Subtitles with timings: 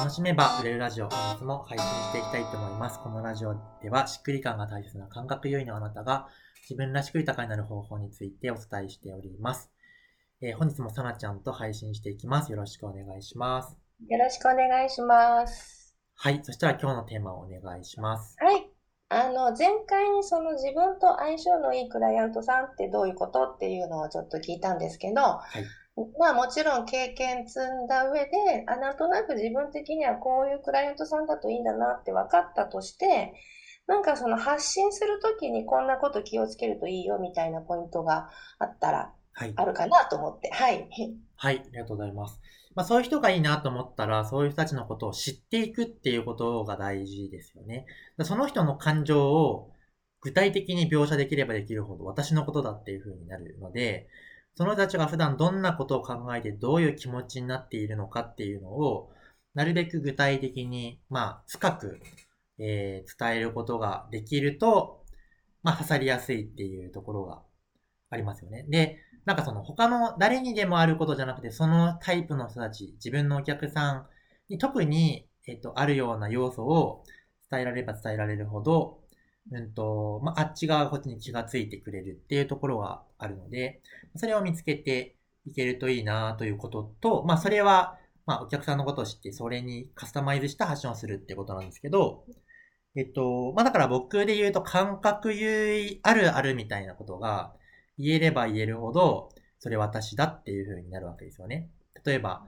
[0.00, 2.98] 楽しめば売れるラジオ、本日も配信していきたいと思います。
[3.00, 6.26] このラジオでは、しっくり感が大切な感覚優位のあなたが、
[6.62, 9.70] 自分らしく豊かになる方法についてお伝えしております。
[10.40, 12.50] えー、本日もさなちゃんと配信していきます。
[12.50, 13.76] よろしくお願いします。
[14.08, 15.94] よろしくお願いします。
[16.14, 16.40] はい。
[16.44, 18.36] そしたら今日のテーマをお願いします。
[18.40, 18.70] はい。
[19.10, 25.64] あの、前回にその自分と相性のいいクライアントさんってどういうことっていうのをちょっと聞いたんですけど、はい、
[26.18, 28.30] まあもちろん経験積んだ上で、
[28.66, 33.34] あ、なんとなく自分的にはこういうクライアントさんだといいんだなって分かったとして、
[33.86, 39.12] なんかその発信するときにこんなこと気をつけるといいよみたいなポイントがあったら、
[39.56, 40.88] あるかなと思って、はい。
[41.36, 42.40] はい、ありがとうございます。
[42.74, 47.86] まあそういう人がいいなと思ったら、そういう人たちのことを知っていくっていうことが大事ですよね。
[48.22, 49.72] その人の感情を
[50.20, 54.08] 具体的に描写できればできるほど私のことだっていう風になるので、
[54.60, 59.10] その人たちが普段どんなことを考えてどういう気持ちになっているのかっていうのを、
[59.54, 61.98] なるべく具体的に、まあ、深く、
[62.58, 65.02] えー、伝えることができると、
[65.62, 67.40] まあ、刺さりやすいっていうところが
[68.10, 68.66] ありますよね。
[68.68, 74.06] で、なんかその他の誰にでもあることじゃなくて、そのタイプの人たち、自分のお客さん
[74.50, 77.02] に特に、えっと、あるような要素を
[77.50, 78.99] 伝えられれば伝えられるほど、
[79.52, 83.80] うんと、まあ、あっち側こっちに気がついてくれるっていうところがあるので、
[84.16, 92.24] それを見つけていけるといいなということと、まあ、それは、まあ、お客さんのことを知って、それにカスタマイズした発信をするってことなんですけど、
[92.96, 97.52] えっと、まあ、だから僕で言うと感覚優位あるあるみたいなことが
[97.98, 101.68] 言えれば言えるほど、それ私だっていう風になるわけですよね。
[102.04, 102.44] 例えば、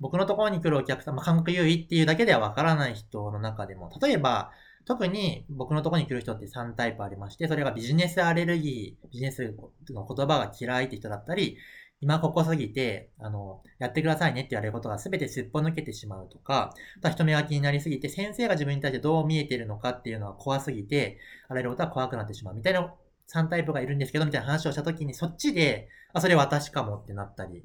[0.00, 4.50] 僕のところに来るお客さん、まあ、感覚優位っていうだけではわからない人の中でも、例えば、
[4.84, 9.54] 特に僕のところに来る人って3タイプありまして、それがビジネスアレルギー、ビジネス
[9.90, 11.56] の言葉が嫌いって人だったり、
[12.00, 22.92] 今ここすぎて、あの、やってくださいねって言われることが全てすっぽ抜けてしまうとか、あと人目が気になりすぎて、先生が自分に対してどう見えてるのかっていうのは怖すぎて、あらゆることは怖くなってしまうみたいな
[23.32, 27.62] 3タイプがいるんですけど、みたいな話をしたときに、そっちで、あ、それ私かもってなったり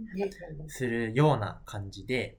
[0.67, 2.38] するような感じで、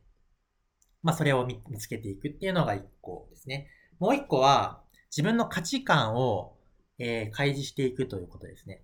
[1.03, 3.69] まあ、それを見つけていくっていうのが1個ですね。
[3.99, 6.57] もう一個は、自分の価値観を、
[6.99, 8.83] えー、開示していくということですね。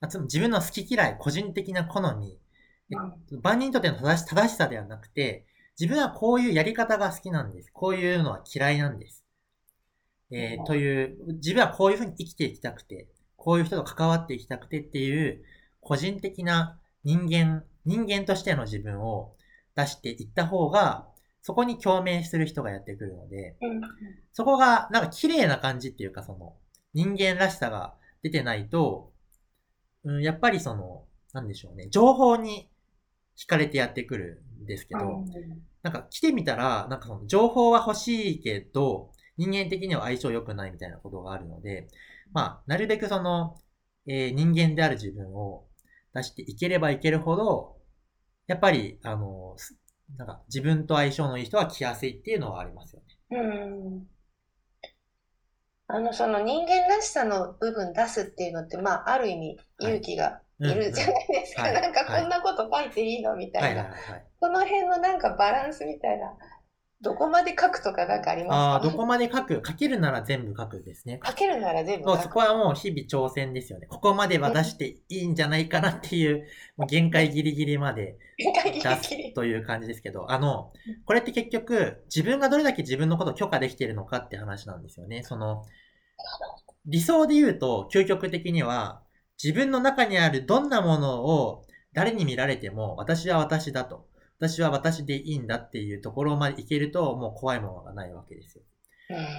[0.00, 2.38] 自分の好き嫌い、個人的な好み、
[3.42, 5.46] 万人にとっての正し正しさではなくて、
[5.78, 7.70] 自分はこういうやり方が好きなんです。
[7.72, 9.24] こういうのは嫌いなんです。
[10.30, 15.42] えー、という、自分はこういうふうに生きていきたくて、こういう人と関わっていきたくてっていう、
[15.80, 19.34] 個人的な人間、人間としての自分を
[19.74, 21.08] 出していった方が、
[21.46, 23.80] そこに共鳴する人がやってくるので、うん、
[24.32, 26.54] そこがなんか綺麗な感じっていうかその
[26.94, 29.12] 人間らしさが出てないと、
[30.04, 32.70] うん、やっぱりその、なんでしょうね、情報に
[33.36, 35.26] 惹かれてやってくるんですけど、うん、
[35.82, 41.88] なんか来てみたら、なんかその情報は欲しいけど、人間的には相性良くないみたいなことがあるので、
[42.32, 43.58] まあ、なるべくその、
[44.06, 45.66] えー、人間である自分を
[46.14, 47.76] 出していければいけるほど、
[48.46, 49.56] やっぱり、あの、
[50.16, 53.38] なんか自分と相性のいい人は来やすいっていうのはありますよね。
[53.38, 54.06] うん。
[55.86, 61.62] あの、その人間らしさの部分出すっていうのって、まあ、ある意味勇気がいるじゃないですか。
[61.62, 63.94] はいうんうん、なんかこんなこと書いていいのみたいな。
[64.40, 66.32] この辺のなんかバランスみたいな
[67.04, 68.56] どこまで書くとかなんかありますか？
[68.56, 69.62] ああ、どこまで書く？
[69.64, 71.20] 書けるなら全部書くですね。
[71.24, 72.22] 書けるなら全部書く。
[72.22, 73.86] そこはもう日々挑戦ですよね。
[73.86, 80.72] ここまでは出していいんじゃないかなっていう、もう限界ギリギリまで出すという感じですけど、あの、
[81.04, 85.22] これって結局、自分がどれだけ自分のことを許可できているのかって話なんですよね。
[85.22, 85.62] その、
[86.86, 89.02] 理想で言うと、究極的には、
[89.42, 94.06] 自分の中にあるどんなものを誰に見られても、私は私だと。
[94.38, 98.62] 私は私でいいんだっていうところまでいけると、もう怖いものがないわけですよ。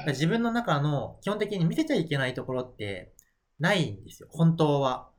[0.08, 3.14] 自分の中の基本的に見せちゃいけないところって
[3.60, 4.30] ないんですよ。
[4.32, 5.10] 本当は。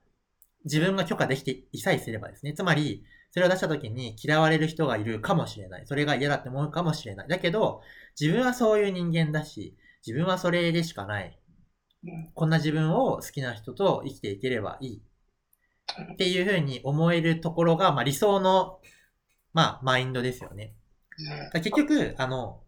[0.65, 2.53] 自分が許可できていさえすればですね。
[2.53, 5.87] つまり、それを出した時に嫌われる人がいるかもしれない。
[5.87, 7.29] それが嫌だって思うかもしれない。
[7.29, 7.83] だけど、
[8.19, 9.77] 自分はそういう人間だし、
[10.07, 11.39] 自分はそれでしかない。
[12.35, 15.03] こんな自分を好きな人と生きていければいい。
[16.15, 18.81] っていうふうに思えるところが、まあ理想の
[19.57, 20.75] まあ、マインドですよね。
[21.55, 22.61] 結局、あの、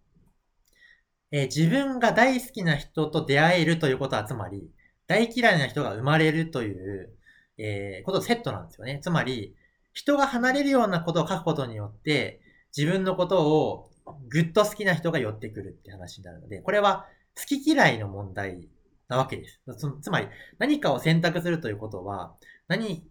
[1.31, 4.70] えー、自分が大好きな人と出会えるということは、つまり、
[5.06, 7.14] 大嫌いな人が生まれるという、
[7.58, 9.00] えー、ことセットなんですよね。
[9.02, 9.55] つまり、
[9.93, 12.40] 人が離れるようなことを書くことによって、
[12.75, 13.90] 自分のことを
[14.31, 17.06] ぐっと好きな人が寄ってくるって話になるので、これは
[17.38, 18.67] 好き嫌いの問題
[19.08, 19.61] なわけです。
[20.00, 22.35] つまり、何かを選択するということは、
[22.67, 23.06] 何、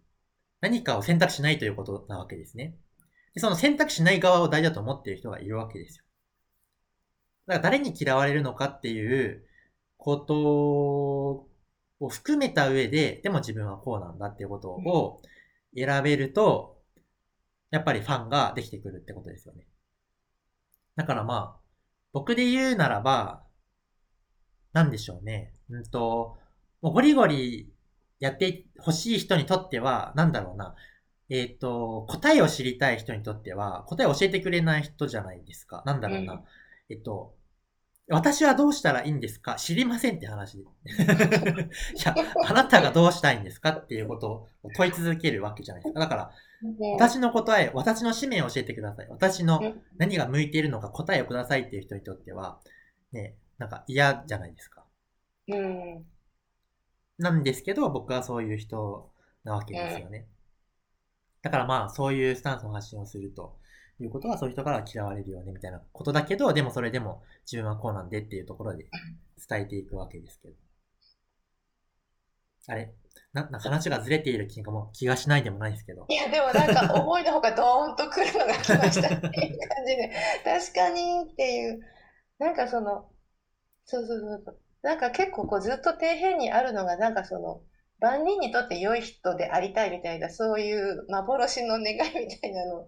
[0.62, 2.76] 何かを選択しないということなわけですね。
[3.40, 6.04] その選択しない側を大事だと思っている人がいるわけですよ。
[7.48, 9.46] だから誰に嫌われるのかっていう
[9.98, 11.48] こと
[12.00, 15.22] を含めた上で、でも自分はこうなんだっていうことを
[15.76, 16.78] 選べると、
[17.72, 19.68] やっぱりファンができてくるってことですよね。
[20.96, 21.62] だからまあ、
[22.14, 23.44] 僕で言うならば、
[24.74, 25.54] なんでしょうね。
[25.70, 26.38] うんと、
[26.82, 27.72] ゴリゴリ
[28.20, 30.76] やってほしい人にとっては、なんだろうな。
[31.30, 35.84] えっ、ー、と、答えを知りたい人にとっては、答えを教えてくれない人じゃないですか。
[35.86, 36.34] なんだろうな。
[36.34, 36.44] うん、
[36.90, 37.36] えっと、
[38.10, 39.56] 私はどうしたらいいんですか？
[39.56, 40.64] 知りませんって話で。
[40.64, 40.66] い
[42.06, 42.16] や、
[42.46, 44.32] あなたがどうしたいんですかっていうこと
[44.64, 46.00] を問い続けるわけじゃないですか。
[46.00, 46.32] だから、
[46.94, 49.08] 私の答え、私の使命を教えてください。
[49.10, 52.62] 私の何が向いているのか答えをくださいっていう人にとっては、
[53.12, 54.86] ね、なんか嫌じゃないですか。
[55.50, 56.06] うん。
[57.18, 59.12] なんですけど、僕はそういう人
[59.44, 60.28] なわけですよね。
[61.48, 63.56] だからまあ、そういうスタンスの発信をすると
[64.02, 68.88] いうことは、そういう人から嫌われるよね、みたいなことだけど、でもそれでも自分はこうなんでっていうところで
[69.48, 70.56] 伝えていくわけですけど。
[72.68, 72.94] あれ？
[73.32, 76.06] な、な話がずれている気がも気がしないでもないですけど。
[76.10, 80.12] いや、でもなんか思いのほかドーンとくるのが来ましたっていう感じで、
[80.44, 81.80] 確かにっていう、
[82.40, 83.06] なんかその、
[83.86, 84.58] そうそうそうそう。
[84.82, 87.62] なんか結構こうずっと底辺にあるのが、なんかその、
[88.00, 92.86] 万人にとって良い人でありたいみたいな、そういう幻の願いみたいなの、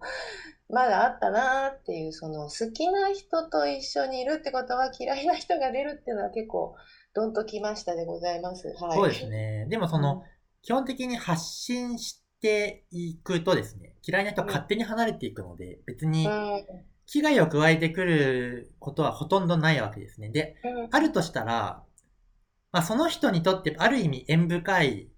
[0.68, 6.74] まだあったなっていう、その好きな人と一緒にいるってことは嫌いな人が出るっていうのは結構、
[7.12, 8.68] どんときましたでございます。
[8.68, 8.98] はい。
[8.98, 9.66] そうですね。
[9.68, 10.22] でもその、うん、
[10.62, 16.28] 基本的に発信していくとですね、嫌いな人は勝手に離れていくので、別に、
[17.06, 20.30] 危害を加えてくることはほとんどないわけですね。
[20.30, 20.54] で、
[20.92, 21.82] あるとしたら、
[22.72, 25.08] まあ、その人にとってある意味縁深い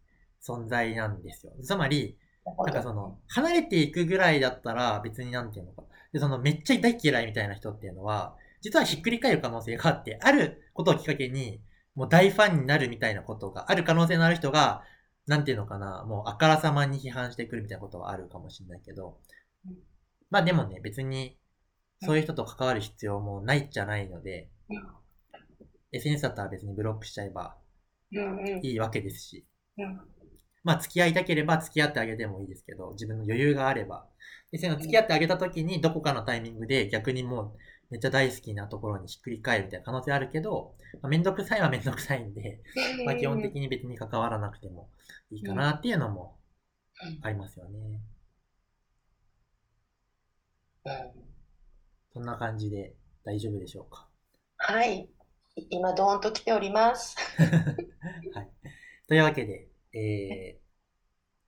[0.43, 1.53] 存在なんですよ。
[1.63, 5.85] つまり、なんかその、離れていくぐらいだったら別になんていうのか。
[6.13, 11.61] で、そのめっちゃ大嫌いみたいな人っていうのは、実はひっくり返る可能性があって、あることをきっかけに、
[11.95, 14.83] もう大ファンになるみたいなことがある可能性のある人が、
[15.27, 19.19] なんていうのかな、もうあからさまに批判してくるみたいなことはあるかもしれないけど、
[20.31, 21.39] まあでもね、別に、
[22.05, 24.49] そういう人と関わる必要もないじゃないので、
[25.93, 27.57] SNS だったら別にブロックしちゃえば
[28.63, 29.47] いいわけですし、
[30.65, 34.07] まあ付き合いたければ付き合ってあげてもいいですけど、自分の余裕があれば、
[34.53, 37.59] で、その付き合ってあげた時にどこかのタイミングで逆にもう
[37.91, 42.61] めっちゃ大好きなところにひっくり返るみたいな可能性あるけど、まあ、めんどくさいはめんどくさいんで、
[43.05, 44.89] まあ基本的に別に関わらなくても
[45.31, 46.37] いいかなっていうのも
[47.23, 48.01] ありますよね。
[52.13, 54.07] そんな感じで大丈夫でしょうか？
[54.59, 55.09] はい。
[55.55, 57.17] 今、ドーンと来ております。
[58.35, 58.51] はい。
[59.07, 60.63] というわけで、えー、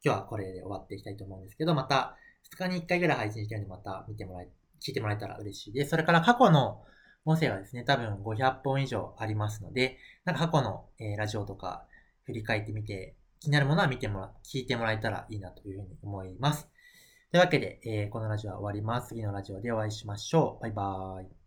[0.05, 2.17] 今日はこれで終わっていきたいと思うんですけど、また、
[2.53, 4.49] 2日に1回ぐらい配信してるんで、また見てもらえ、
[4.87, 5.91] 聞いてもらえたら嬉しいです。
[5.91, 6.85] それから過去の
[7.25, 11.87] 音声はですね、多分500本以上ありますので、なんか過去の、えー、ラジオとか
[12.25, 16.69] 振り返ってみて、気になるものは見てもら、聞いてもらえたらいいなというふうに思います。
[17.31, 19.09] というわけで、えー、このラジオは終わります。
[19.09, 20.63] 次のラジオでお会いしましょう。
[20.63, 21.44] バイバーイ。